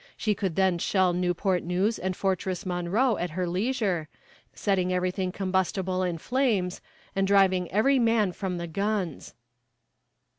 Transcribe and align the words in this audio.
She 0.17 0.33
could 0.33 0.55
then 0.55 0.79
shell 0.79 1.13
Newport 1.13 1.61
News 1.61 1.99
and 1.99 2.15
Fortress 2.15 2.65
Monroe 2.65 3.17
at 3.17 3.29
her 3.37 3.45
leisure, 3.45 4.09
setting 4.51 4.91
everything 4.91 5.31
combustible 5.31 6.01
in 6.01 6.17
flames, 6.17 6.81
and 7.15 7.27
driving 7.27 7.71
every 7.71 7.99
man 7.99 8.31
from 8.31 8.57
the 8.57 8.65
guns. 8.65 9.35